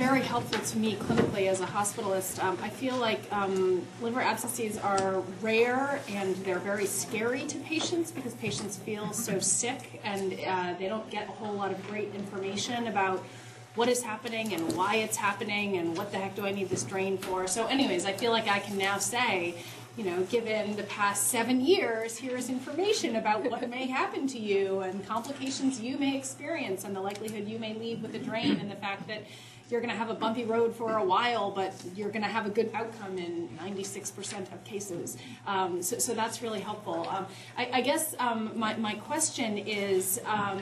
[0.00, 2.42] Very helpful to me clinically as a hospitalist.
[2.42, 8.10] Um, I feel like um, liver abscesses are rare and they're very scary to patients
[8.10, 12.14] because patients feel so sick and uh, they don't get a whole lot of great
[12.14, 13.22] information about
[13.74, 16.82] what is happening and why it's happening and what the heck do I need this
[16.82, 17.46] drain for.
[17.46, 19.54] So, anyways, I feel like I can now say
[19.96, 24.38] you know, given the past seven years, here is information about what may happen to
[24.38, 28.58] you and complications you may experience and the likelihood you may leave with a drain
[28.60, 29.24] and the fact that
[29.70, 32.46] you're going to have a bumpy road for a while, but you're going to have
[32.46, 35.16] a good outcome in 96% of cases.
[35.46, 37.06] Um, so, so, that's really helpful.
[37.08, 40.60] Um, I, I, guess um, my, my question is um,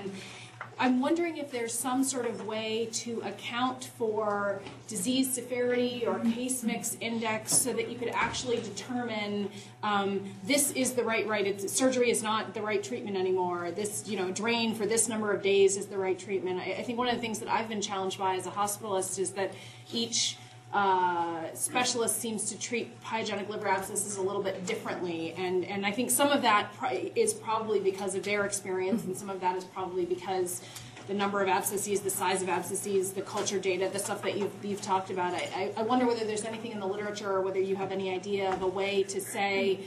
[0.80, 6.62] I'm wondering if there's some sort of way to account for disease severity or case
[6.62, 9.50] mix index so that you could actually determine
[9.82, 11.46] um, this is the right right.
[11.46, 13.72] It's, surgery is not the right treatment anymore.
[13.72, 16.60] This you know drain for this number of days is the right treatment.
[16.60, 19.18] I, I think one of the things that I've been challenged by as a hospitalist
[19.18, 19.52] is that
[19.92, 20.36] each
[20.72, 25.90] uh, specialist seems to treat pyogenic liver abscesses a little bit differently, and and I
[25.92, 29.56] think some of that pri- is probably because of their experience, and some of that
[29.56, 30.62] is probably because
[31.06, 34.52] the number of abscesses, the size of abscesses, the culture data, the stuff that you've
[34.62, 35.32] you've talked about.
[35.32, 38.12] I, I, I wonder whether there's anything in the literature, or whether you have any
[38.12, 39.80] idea of a way to say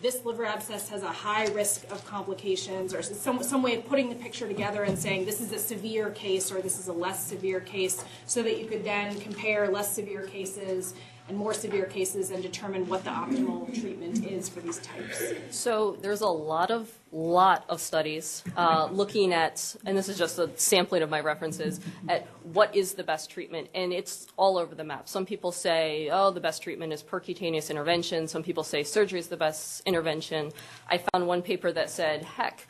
[0.00, 4.08] this liver abscess has a high risk of complications, or some, some way of putting
[4.08, 7.26] the picture together and saying this is a severe case or this is a less
[7.26, 10.94] severe case, so that you could then compare less severe cases
[11.28, 15.32] and more severe cases and determine what the optimal treatment is for these types.
[15.50, 20.38] So there's a lot of lot of studies uh, looking at, and this is just
[20.38, 24.74] a sampling of my references, at what is the best treatment, and it's all over
[24.74, 25.08] the map.
[25.08, 28.28] Some people say, oh, the best treatment is percutaneous intervention.
[28.28, 30.52] Some people say surgery is the best intervention.
[30.88, 32.66] I found one paper that said, heck,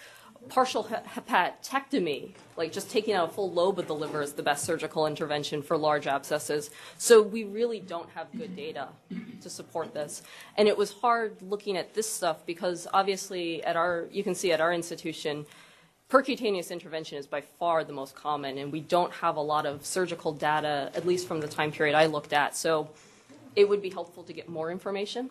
[0.49, 4.65] partial hepatectomy, like just taking out a full lobe of the liver, is the best
[4.65, 6.71] surgical intervention for large abscesses.
[6.97, 8.89] So we really don't have good data
[9.41, 10.23] to support this.
[10.57, 14.53] And it was hard looking at this stuff because obviously at our, you can see
[14.53, 15.47] at our institution,
[16.11, 19.85] percutaneous intervention is by far the most common, and we don't have a lot of
[19.85, 22.57] surgical data, at least from the time period I looked at.
[22.57, 22.89] So
[23.55, 25.31] it would be helpful to get more information.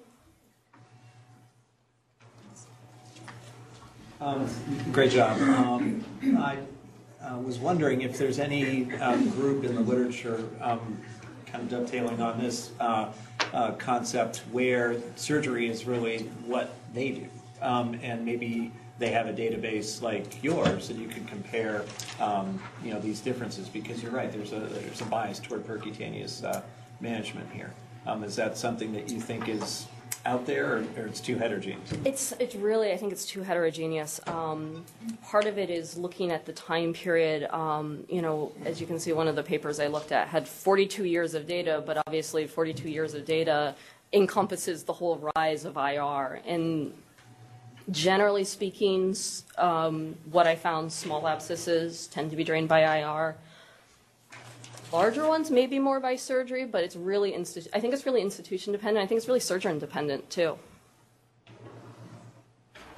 [4.19, 4.49] Um,
[4.91, 5.39] Great job.
[5.41, 6.03] Um,
[6.39, 6.57] I
[7.23, 10.99] uh, was wondering if there's any uh, group in the literature, um,
[11.45, 13.11] kind of dovetailing on this uh,
[13.53, 17.27] uh, concept, where surgery is really what they do.
[17.61, 21.85] Um, And maybe they have a database like yours that you can compare,
[22.19, 26.43] um, you know, these differences, because you're right, there's a, there's a bias toward percutaneous
[26.43, 26.61] uh,
[27.01, 27.71] management here.
[28.07, 29.85] Um, Is that something that you think is
[30.25, 31.91] out there, or, or it's too heterogeneous?
[32.05, 34.19] It's it's really I think it's too heterogeneous.
[34.27, 34.83] Um,
[35.23, 37.49] part of it is looking at the time period.
[37.53, 40.47] Um, you know, as you can see, one of the papers I looked at had
[40.47, 43.75] 42 years of data, but obviously 42 years of data
[44.13, 46.41] encompasses the whole rise of IR.
[46.45, 46.93] And
[47.91, 49.15] generally speaking,
[49.57, 53.35] um, what I found, small abscesses tend to be drained by IR.
[54.91, 58.71] Larger ones maybe more by surgery, but it's really institu- I think it's really institution
[58.71, 59.03] dependent.
[59.03, 60.57] I think it's really surgeon dependent too.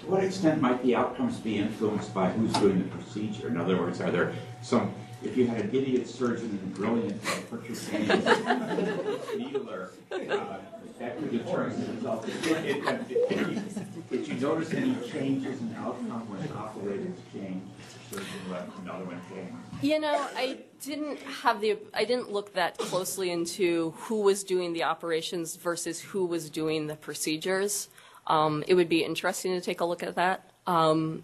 [0.02, 3.48] To what extent might the outcomes be influenced by who's doing the procedure?
[3.48, 7.22] In other words, are there some, if you had an idiot surgeon and a brilliant
[7.26, 10.58] uh, percutaneous needler, uh,
[11.00, 12.26] that could determine the result.
[12.26, 17.66] Did- you- notice any changes in outcome when operators changed,
[18.10, 19.60] surgeon left, another one came?
[19.82, 24.74] You know, I didn't have the I didn't look that closely into who was doing
[24.74, 27.90] the operations versus who was doing the procedures.
[28.28, 30.50] Um, it would be interesting to take a look at that.
[30.68, 31.24] Um,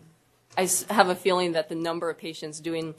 [0.58, 2.95] I s- have a feeling that the number of patients doing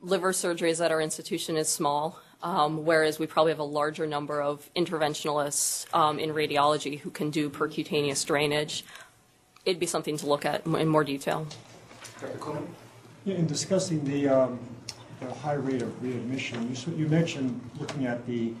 [0.00, 4.40] liver surgeries at our institution is small, um, whereas we probably have a larger number
[4.40, 8.84] of interventionalists um, in radiology who can do percutaneous drainage.
[9.64, 11.46] It'd be something to look at in more detail.
[13.24, 14.60] Yeah, In discussing the, um,
[15.20, 18.52] the high rate of readmission, you, you mentioned looking at the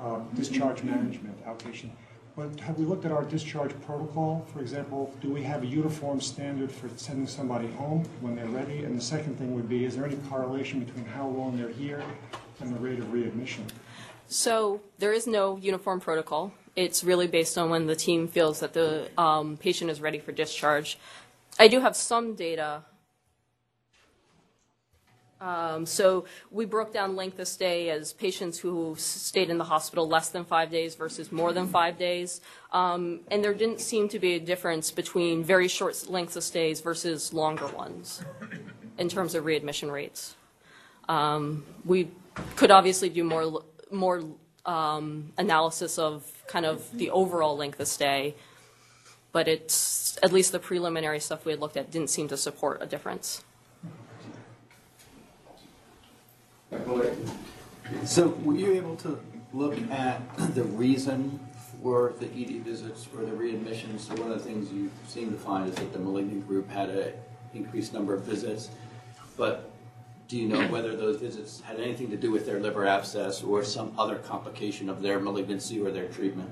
[0.00, 1.90] uh, discharge management outpatient.
[2.34, 4.46] But have we looked at our discharge protocol?
[4.52, 8.84] For example, do we have a uniform standard for sending somebody home when they're ready?
[8.84, 12.02] And the second thing would be, is there any correlation between how long they're here
[12.60, 13.66] and the rate of readmission?
[14.28, 16.54] So there is no uniform protocol.
[16.74, 20.32] It's really based on when the team feels that the um, patient is ready for
[20.32, 20.98] discharge.
[21.58, 22.82] I do have some data.
[25.42, 30.06] Um, so we broke down length of stay as patients who stayed in the hospital
[30.06, 32.40] less than five days versus more than five days.
[32.70, 36.80] Um, and there didn't seem to be a difference between very short lengths of stays
[36.80, 38.22] versus longer ones
[38.98, 40.36] in terms of readmission rates.
[41.08, 42.12] Um, we
[42.54, 44.22] could obviously do more more
[44.64, 48.36] um, analysis of kind of the overall length of stay,
[49.32, 52.78] but it's at least the preliminary stuff we had looked at didn't seem to support
[52.80, 53.42] a difference.
[58.04, 59.20] So were you able to
[59.52, 60.20] look at
[60.54, 61.38] the reason
[61.82, 64.00] for the ED visits or the readmissions?
[64.00, 66.90] So one of the things you seem to find is that the malignant group had
[66.90, 67.12] an
[67.54, 68.70] increased number of visits,
[69.36, 69.70] but
[70.28, 73.62] do you know whether those visits had anything to do with their liver abscess or
[73.62, 76.50] some other complication of their malignancy or their treatment?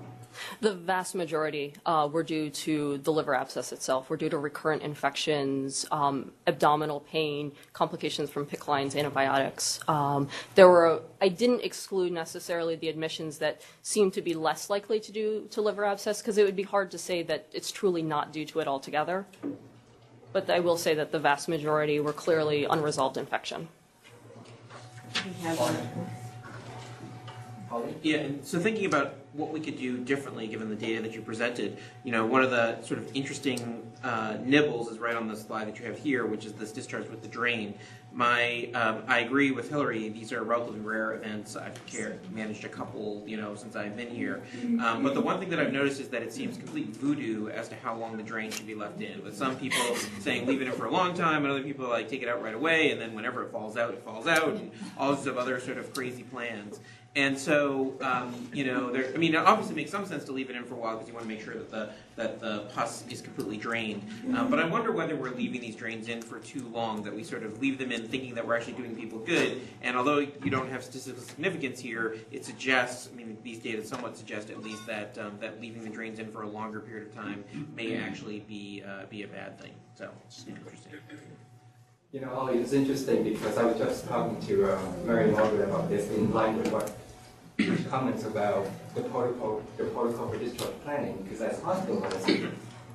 [0.61, 4.83] The vast majority uh, were due to the liver abscess itself, were due to recurrent
[4.83, 9.81] infections, um, abdominal pain, complications from PICC lines, antibiotics.
[9.89, 15.01] Um, there were, I didn't exclude necessarily the admissions that seemed to be less likely
[15.01, 18.03] to do to liver abscess because it would be hard to say that it's truly
[18.03, 19.27] not due to it altogether.
[20.33, 23.69] But I will say that the vast majority were clearly unresolved infection.
[28.03, 31.23] Yeah, and so thinking about what we could do differently given the data that you
[31.23, 35.37] presented, you know, one of the sort of interesting uh, nibbles is right on the
[35.37, 37.75] slide that you have here, which is this discharge with the drain.
[38.13, 40.09] My, um, I agree with Hillary.
[40.09, 41.55] These are relatively rare events.
[41.55, 41.79] I've
[42.33, 44.43] managed a couple, you know, since I've been here.
[44.85, 47.69] Um, but the one thing that I've noticed is that it seems complete voodoo as
[47.69, 49.23] to how long the drain should be left in.
[49.23, 52.09] With some people saying leave it in for a long time, and other people like
[52.09, 54.73] take it out right away, and then whenever it falls out, it falls out, and
[54.99, 56.81] all sorts of other sort of crazy plans.
[57.17, 60.49] And so, um, you know, there, I mean, it obviously makes some sense to leave
[60.49, 62.61] it in for a while because you want to make sure that the that the
[62.73, 64.03] pus is completely drained.
[64.37, 67.25] Um, but I wonder whether we're leaving these drains in for too long, that we
[67.25, 69.61] sort of leave them in thinking that we're actually doing people good.
[69.83, 74.17] And although you don't have statistical significance here, it suggests, I mean, these data somewhat
[74.17, 77.15] suggest at least that um, that leaving the drains in for a longer period of
[77.15, 77.43] time
[77.75, 79.73] may actually be uh, be a bad thing.
[79.97, 80.93] So it's interesting.
[82.13, 86.11] You know, it's interesting because I was just talking to uh, Mary Margaret about this
[86.11, 86.93] in line with what
[87.89, 91.23] comments about the protocol, the protocol for discharge planning.
[91.23, 92.51] Because as hospitalists,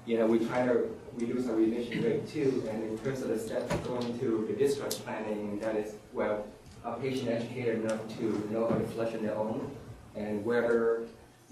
[0.05, 2.68] you know, we try to reduce our readmission rate too.
[2.70, 6.45] And in terms of the steps going to the discharge planning, that is, well,
[6.84, 9.72] a patient educated enough to know how to flush on their own,
[10.18, 11.03] and whether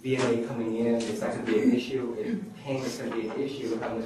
[0.03, 3.21] VNA coming in is that going to be an issue, if pain is going to
[3.21, 4.05] be an issue, how much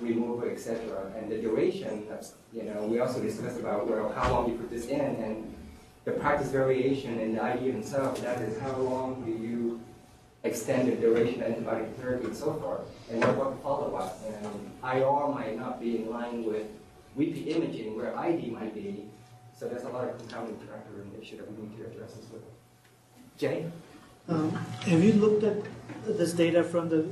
[0.00, 0.80] removal, etc.
[1.16, 2.06] And the duration,
[2.52, 5.54] you know, we also discussed about, well, how long you put this in, and
[6.04, 8.20] the practice variation in the ID itself.
[8.22, 9.80] that is how long do you
[10.44, 14.20] extend the duration of antibiotic therapy and so forth, and what about follow-up?
[14.26, 16.66] And IR might not be in line with
[17.16, 19.06] repeat imaging where ID might be,
[19.58, 22.30] so there's a lot of compounding factor and issue that we need to address as
[22.30, 22.42] well.
[23.38, 23.66] Jay?
[24.28, 25.56] Um, have you looked at
[26.06, 27.06] this data from the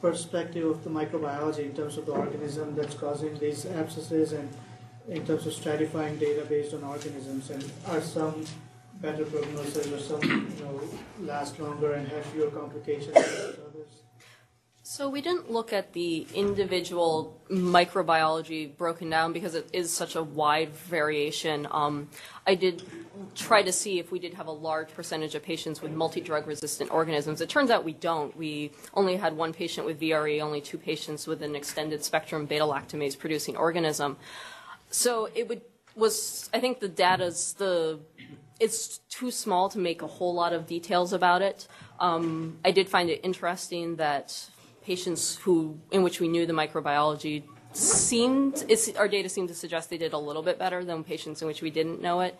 [0.00, 4.48] perspective of the microbiology in terms of the organism that's causing these abscesses and
[5.08, 8.44] in terms of stratifying data based on organisms and are some
[9.00, 10.80] better prognosis or some you know
[11.20, 13.16] last longer and have fewer complications?
[14.90, 20.22] So we didn't look at the individual microbiology broken down because it is such a
[20.24, 21.68] wide variation.
[21.70, 22.08] Um,
[22.44, 22.82] I did
[23.36, 26.90] try to see if we did have a large percentage of patients with multi-drug resistant
[26.90, 27.40] organisms.
[27.40, 28.36] It turns out we don't.
[28.36, 33.16] We only had one patient with VRE, only two patients with an extended spectrum beta-lactamase
[33.16, 34.16] producing organism.
[34.90, 35.60] So it would
[35.94, 38.00] was I think the data's the
[38.58, 41.68] it's too small to make a whole lot of details about it.
[41.98, 44.49] Um, I did find it interesting that
[44.82, 48.64] patients who in which we knew the microbiology seemed
[48.96, 51.62] our data seemed to suggest they did a little bit better than patients in which
[51.62, 52.38] we didn't know it.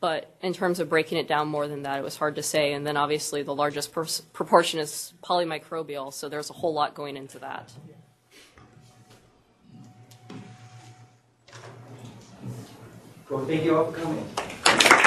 [0.00, 2.72] But in terms of breaking it down more than that, it was hard to say.
[2.72, 7.38] And then obviously the largest proportion is polymicrobial, so there's a whole lot going into
[7.38, 7.72] that.
[13.30, 15.01] Well, thank you all for coming.